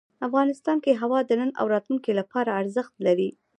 [0.27, 3.29] افغانستان کې هوا د نن او راتلونکي لپاره ارزښت لري.